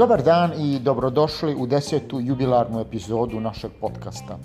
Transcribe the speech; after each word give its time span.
Dobar 0.00 0.22
dan 0.22 0.52
i 0.60 0.78
dobrodošli 0.78 1.54
u 1.54 1.66
desetu 1.66 2.20
jubilarnu 2.20 2.80
epizodu 2.80 3.40
našeg 3.40 3.70
podcasta. 3.80 4.38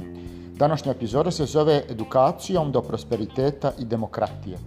Današnja 0.58 0.92
epizoda 0.92 1.32
se 1.32 1.46
zove 1.46 1.84
Edukacijom 1.90 2.72
do 2.72 2.82
prosperiteta 2.82 3.72
i 3.80 3.86
demokratije. 3.86 4.58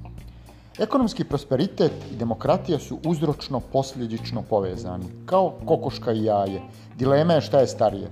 Ekonomski 0.79 1.25
prosperitet 1.25 1.93
i 2.12 2.16
demokratija 2.16 2.79
su 2.79 2.98
uzročno 3.05 3.61
posljedično 3.61 4.43
povezani, 4.43 5.05
kao 5.27 5.53
kokoška 5.66 6.12
i 6.12 6.25
jaje. 6.25 6.62
Dilema 6.96 7.32
je 7.32 7.41
šta 7.41 7.61
je 7.61 7.66
starije. 7.66 8.11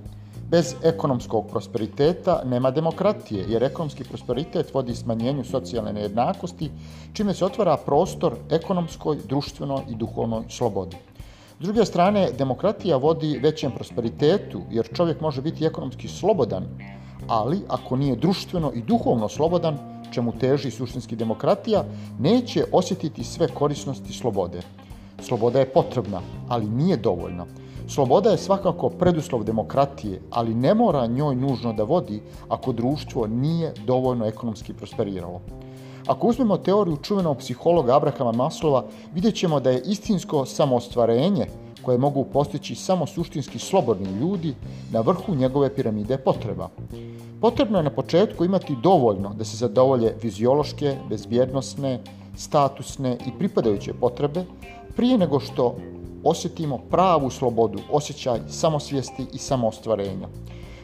Bez 0.50 0.74
ekonomskog 0.82 1.48
prosperiteta 1.50 2.42
nema 2.44 2.70
demokratije, 2.70 3.44
jer 3.48 3.62
ekonomski 3.62 4.04
prosperitet 4.04 4.74
vodi 4.74 4.94
smanjenju 4.94 5.44
socijalne 5.44 5.92
nejednakosti, 5.92 6.70
čime 7.12 7.34
se 7.34 7.44
otvara 7.44 7.76
prostor 7.76 8.36
ekonomskoj, 8.50 9.16
društvenoj 9.28 9.82
i 9.88 9.94
duhovnoj 9.94 10.44
slobodi. 10.48 10.96
S 11.60 11.62
druge 11.62 11.84
strane, 11.84 12.28
demokratija 12.38 12.96
vodi 12.96 13.38
većem 13.42 13.72
prosperitetu, 13.72 14.60
jer 14.70 14.88
čovjek 14.94 15.20
može 15.20 15.42
biti 15.42 15.64
ekonomski 15.64 16.08
slobodan, 16.08 16.64
ali 17.28 17.60
ako 17.68 17.96
nije 17.96 18.16
društveno 18.16 18.72
i 18.74 18.82
duhovno 18.82 19.28
slobodan, 19.28 19.78
čemu 20.12 20.32
teži 20.32 20.70
suštinski 20.70 21.16
demokratija, 21.16 21.84
neće 22.18 22.64
osjetiti 22.72 23.24
sve 23.24 23.48
korisnosti 23.48 24.12
slobode. 24.12 24.60
Sloboda 25.20 25.58
je 25.58 25.72
potrebna, 25.72 26.20
ali 26.48 26.66
nije 26.66 26.96
dovoljna. 26.96 27.46
Sloboda 27.88 28.30
je 28.30 28.38
svakako 28.38 28.90
preduslov 28.90 29.44
demokratije, 29.44 30.20
ali 30.30 30.54
ne 30.54 30.74
mora 30.74 31.06
njoj 31.06 31.36
nužno 31.36 31.72
da 31.72 31.84
vodi 31.84 32.20
ako 32.48 32.72
društvo 32.72 33.26
nije 33.26 33.72
dovoljno 33.86 34.26
ekonomski 34.26 34.74
prosperiralo. 34.74 35.40
Ako 36.06 36.26
uzmemo 36.26 36.56
teoriju 36.56 36.96
čuvenog 36.96 37.38
psihologa 37.38 37.96
Abrahama 37.96 38.32
Maslova, 38.32 38.84
vidjet 39.14 39.34
ćemo 39.34 39.60
da 39.60 39.70
je 39.70 39.82
istinsko 39.84 40.44
samostvarenje 40.44 41.46
koje 41.82 41.98
mogu 41.98 42.24
postići 42.24 42.74
samo 42.74 43.06
suštinski 43.06 43.58
slobodni 43.58 44.10
ljudi 44.20 44.54
na 44.92 45.00
vrhu 45.00 45.34
njegove 45.34 45.74
piramide 45.74 46.18
potreba. 46.18 46.68
Potrebno 47.40 47.78
je 47.78 47.84
na 47.84 47.90
početku 47.90 48.44
imati 48.44 48.76
dovoljno 48.82 49.34
da 49.34 49.44
se 49.44 49.56
zadovolje 49.56 50.14
fiziološke, 50.20 50.96
bezbjednostne, 51.08 52.00
statusne 52.36 53.18
i 53.26 53.38
pripadajuće 53.38 53.94
potrebe 53.94 54.44
prije 54.96 55.18
nego 55.18 55.40
što 55.40 55.76
osjetimo 56.24 56.78
pravu 56.90 57.30
slobodu, 57.30 57.78
osjećaj 57.90 58.40
samosvijesti 58.48 59.26
i 59.32 59.38
samoostvarenja. 59.38 60.28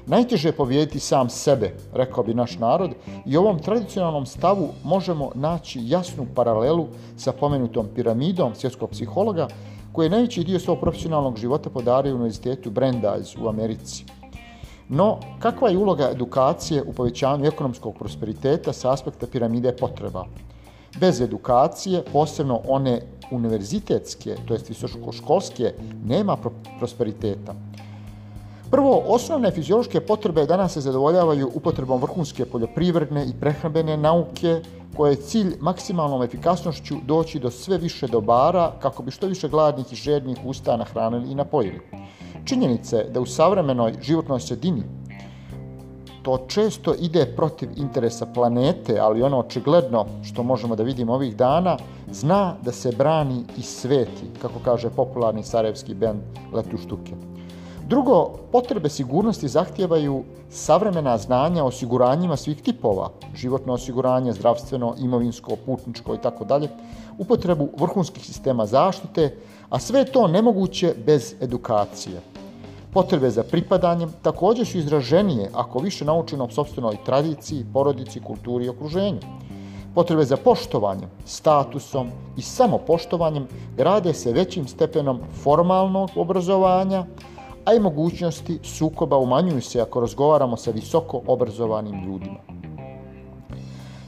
Najteže 0.06 0.48
je 0.48 0.52
povijediti 0.52 1.00
sam 1.00 1.28
sebe, 1.28 1.74
rekao 1.92 2.24
bi 2.24 2.34
naš 2.34 2.58
narod, 2.58 2.90
i 3.26 3.36
ovom 3.36 3.58
tradicionalnom 3.58 4.26
stavu 4.26 4.68
možemo 4.84 5.30
naći 5.34 5.80
jasnu 5.82 6.26
paralelu 6.34 6.86
sa 7.16 7.32
pomenutom 7.32 7.86
piramidom 7.94 8.54
svjetskog 8.54 8.90
psihologa, 8.90 9.48
koji 9.92 10.06
je 10.06 10.10
najveći 10.10 10.44
dio 10.44 10.58
svog 10.58 10.80
profesionalnog 10.80 11.38
života 11.38 11.70
podario 11.70 12.12
u 12.12 12.16
Univerzitetu 12.16 12.70
Brandeis 12.70 13.36
u 13.36 13.48
Americi. 13.48 14.04
No, 14.88 15.18
kakva 15.38 15.68
je 15.68 15.78
uloga 15.78 16.08
edukacije 16.10 16.82
u 16.82 16.92
povećanju 16.92 17.46
ekonomskog 17.46 17.94
prosperiteta 17.98 18.72
sa 18.72 18.92
aspekta 18.92 19.26
piramide 19.26 19.76
potreba? 19.76 20.26
Bez 21.00 21.20
edukacije, 21.20 22.02
posebno 22.12 22.60
one 22.68 23.00
univerzitetske, 23.30 24.36
to 24.48 24.54
jest 24.54 24.68
visokoškolske, 24.68 25.72
nema 26.04 26.36
prosperiteta. 26.78 27.54
Prvo, 28.72 29.02
osnovne 29.06 29.50
fiziološke 29.50 30.00
potrebe 30.00 30.46
danas 30.46 30.72
se 30.72 30.80
zadovoljavaju 30.80 31.50
upotrebom 31.54 32.00
vrhunske 32.00 32.44
poljoprivredne 32.44 33.24
i 33.26 33.34
prehrambene 33.40 33.96
nauke, 33.96 34.60
koje 34.96 35.12
je 35.12 35.16
cilj 35.16 35.56
maksimalnom 35.60 36.22
efikasnošću 36.22 36.94
doći 37.06 37.38
do 37.38 37.50
sve 37.50 37.78
više 37.78 38.06
dobara 38.06 38.72
kako 38.82 39.02
bi 39.02 39.10
što 39.10 39.26
više 39.26 39.48
gladnih 39.48 39.92
i 39.92 39.96
žednih 39.96 40.38
usta 40.44 40.76
nahranili 40.76 41.32
i 41.32 41.34
napojili. 41.34 41.80
Činjenice 42.44 43.04
da 43.04 43.20
u 43.20 43.26
savremenoj 43.26 43.92
životnoj 44.02 44.40
sredini 44.40 44.82
to 46.22 46.38
često 46.48 46.94
ide 47.00 47.26
protiv 47.36 47.68
interesa 47.76 48.26
planete, 48.26 48.98
ali 49.00 49.22
ono 49.22 49.38
očigledno 49.38 50.06
što 50.22 50.42
možemo 50.42 50.76
da 50.76 50.82
vidimo 50.82 51.14
ovih 51.14 51.36
dana, 51.36 51.76
zna 52.10 52.54
da 52.62 52.72
se 52.72 52.92
brani 52.98 53.44
i 53.58 53.62
sveti, 53.62 54.30
kako 54.42 54.58
kaže 54.64 54.90
popularni 54.90 55.42
sarajevski 55.42 55.94
band 55.94 56.20
Letu 56.52 56.78
štuke. 56.78 57.31
Drugo, 57.92 58.30
potrebe 58.52 58.88
sigurnosti 58.88 59.48
zahtijevaju 59.48 60.24
savremena 60.50 61.18
znanja 61.18 61.64
o 61.64 61.66
osiguranjima 61.66 62.36
svih 62.36 62.62
tipova, 62.62 63.10
životno 63.34 63.72
osiguranje, 63.72 64.32
zdravstveno, 64.32 64.94
imovinsko, 64.98 65.56
putničko 65.66 66.14
i 66.14 66.18
tako 66.22 66.44
dalje, 66.44 66.68
upotrebu 67.18 67.68
vrhunskih 67.78 68.24
sistema 68.26 68.66
zaštite, 68.66 69.36
a 69.68 69.78
sve 69.78 70.04
to 70.04 70.26
nemoguće 70.28 70.94
bez 71.06 71.34
edukacije. 71.40 72.20
Potrebe 72.92 73.30
za 73.30 73.42
pripadanjem 73.42 74.12
također 74.22 74.66
su 74.66 74.78
izraženije 74.78 75.50
ako 75.54 75.78
više 75.78 76.04
naučeno 76.04 76.44
o 76.44 76.50
sobstvenoj 76.50 76.96
tradiciji, 77.04 77.66
porodici, 77.72 78.20
kulturi 78.20 78.64
i 78.64 78.68
okruženju. 78.68 79.20
Potrebe 79.94 80.24
za 80.24 80.36
poštovanjem, 80.36 81.10
statusom 81.24 82.08
i 82.36 82.42
samopoštovanjem 82.42 83.46
grade 83.76 84.14
se 84.14 84.32
većim 84.32 84.68
stepenom 84.68 85.20
formalnog 85.42 86.10
obrazovanja, 86.16 87.04
a 87.64 87.74
i 87.74 87.80
mogućnosti 87.80 88.58
sukoba 88.62 89.16
umanjuju 89.16 89.62
se 89.62 89.80
ako 89.80 90.00
razgovaramo 90.00 90.56
sa 90.56 90.70
visoko 90.70 91.20
obrazovanim 91.26 92.04
ljudima. 92.04 92.38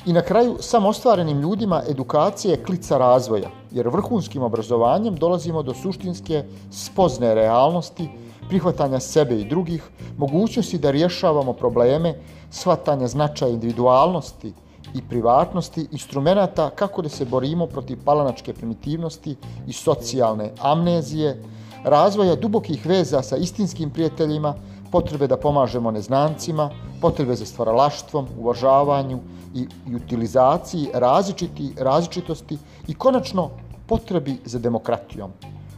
I 0.07 0.13
na 0.13 0.23
kraju, 0.23 0.57
samostvarenim 0.61 1.41
ljudima 1.41 1.83
edukacija 1.89 2.51
je 2.51 2.65
klica 2.65 2.99
razvoja, 2.99 3.51
jer 3.71 3.89
vrhunskim 3.89 4.43
obrazovanjem 4.43 5.17
dolazimo 5.17 5.63
do 5.63 5.75
suštinske 5.75 6.45
spozne 6.71 7.35
realnosti, 7.35 8.09
prihvatanja 8.49 9.01
sebe 9.01 9.41
i 9.41 9.49
drugih, 9.49 9.89
mogućnosti 10.19 10.79
da 10.79 10.91
rješavamo 10.91 11.53
probleme, 11.53 12.15
shvatanja 12.51 13.07
značaja 13.07 13.51
individualnosti 13.53 14.53
i 14.95 15.03
privatnosti, 15.09 15.87
instrumenta 15.93 16.71
kako 16.71 17.03
da 17.03 17.09
se 17.09 17.25
borimo 17.25 17.67
protiv 17.67 17.99
palanačke 18.05 18.53
primitivnosti 18.53 19.37
i 19.67 19.73
socijalne 19.73 20.51
amnezije, 20.61 21.43
razvoja 21.85 22.35
dubokih 22.35 22.87
veza 22.87 23.23
sa 23.23 23.37
istinskim 23.37 23.91
prijateljima, 23.91 24.55
potrebe 24.93 25.27
da 25.27 25.37
pomažemo 25.37 25.91
neznancima, 25.91 26.71
potrebe 27.01 27.35
za 27.35 27.47
stvaralaštvom, 27.47 28.27
uvažavanju 28.39 29.19
i 29.55 29.67
utilizaciji 29.97 30.89
različiti, 30.95 31.73
različitosti 31.79 32.59
i 32.89 32.95
konačno 32.95 33.51
potrebi 33.87 34.37
za 34.45 34.59
demokratijom. 34.59 35.31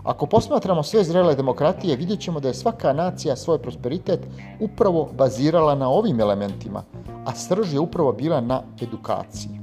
Ako 0.05 0.27
posmatramo 0.27 0.83
sve 0.83 1.05
zrele 1.05 1.35
demokratije, 1.35 1.97
vidjet 1.97 2.21
ćemo 2.21 2.41
da 2.41 2.49
je 2.49 2.55
svaka 2.55 2.93
nacija 2.93 3.37
svoj 3.37 3.59
prosperitet 3.59 4.21
upravo 4.61 5.09
bazirala 5.19 5.75
na 5.75 5.89
ovim 5.89 6.21
elementima, 6.21 6.83
a 7.25 7.35
srž 7.35 7.75
je 7.75 7.81
upravo 7.81 8.13
bila 8.13 8.41
na 8.41 8.63
edukaciji. 8.83 9.61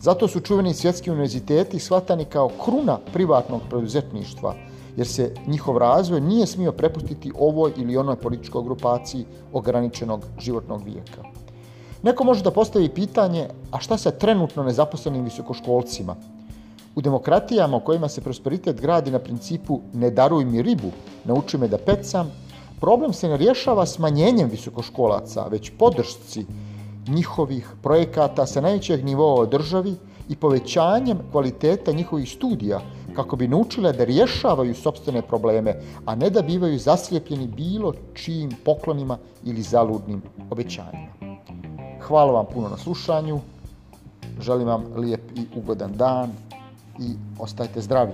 Zato 0.00 0.28
su 0.28 0.40
čuveni 0.40 0.74
svjetski 0.74 1.10
univerziteti 1.10 1.78
shvatani 1.78 2.24
kao 2.24 2.50
kruna 2.64 2.98
privatnog 3.12 3.60
preduzetništva, 3.70 4.54
jer 4.98 5.06
se 5.06 5.34
njihov 5.46 5.76
razvoj 5.78 6.20
nije 6.20 6.46
smio 6.46 6.72
prepustiti 6.72 7.32
ovoj 7.38 7.72
ili 7.76 7.96
onoj 7.96 8.16
političkoj 8.16 8.62
grupaciji 8.62 9.24
ograničenog 9.52 10.24
životnog 10.38 10.82
vijeka. 10.84 11.22
Neko 12.02 12.24
može 12.24 12.42
da 12.42 12.50
postavi 12.50 12.88
pitanje, 12.88 13.48
a 13.70 13.78
šta 13.78 13.98
sa 13.98 14.10
trenutno 14.10 14.64
nezaposlenim 14.64 15.24
visokoškolcima? 15.24 16.16
U 16.94 17.00
demokratijama 17.00 17.76
u 17.76 17.80
kojima 17.80 18.08
se 18.08 18.20
prosperitet 18.20 18.80
gradi 18.80 19.10
na 19.10 19.18
principu 19.18 19.80
ne 19.94 20.10
daruj 20.10 20.44
mi 20.44 20.62
ribu, 20.62 20.90
nauči 21.24 21.58
me 21.58 21.68
da 21.68 21.78
pecam, 21.78 22.32
problem 22.80 23.12
se 23.12 23.28
ne 23.28 23.36
rješava 23.36 23.86
smanjenjem 23.86 24.50
visokoškolaca, 24.50 25.46
već 25.50 25.72
podršci 25.78 26.46
njihovih 27.08 27.70
projekata 27.82 28.46
sa 28.46 28.60
najvećeg 28.60 29.04
nivoa 29.04 29.46
državi 29.46 29.94
i 30.28 30.36
povećanjem 30.36 31.18
kvaliteta 31.32 31.92
njihovih 31.92 32.30
studija 32.30 32.80
kako 33.18 33.36
bi 33.36 33.48
naučile 33.48 33.92
da 33.92 34.04
rješavaju 34.04 34.74
sobstvene 34.74 35.22
probleme, 35.22 35.74
a 36.06 36.14
ne 36.14 36.30
da 36.30 36.42
bivaju 36.42 36.78
zaslijepljeni 36.78 37.46
bilo 37.46 37.92
čijim 38.14 38.50
poklonima 38.64 39.18
ili 39.44 39.62
zaludnim 39.62 40.22
obećanjima. 40.50 41.10
Hvala 42.00 42.32
vam 42.32 42.46
puno 42.54 42.68
na 42.68 42.76
slušanju, 42.76 43.40
želim 44.40 44.68
vam 44.68 44.84
lijep 44.96 45.20
i 45.34 45.46
ugodan 45.56 45.92
dan 45.96 46.30
i 47.00 47.10
ostajte 47.38 47.80
zdravi. 47.80 48.12